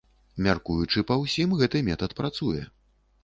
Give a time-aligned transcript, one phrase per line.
[0.45, 2.65] Мяркуючы па ўсім, гэты метад працуе.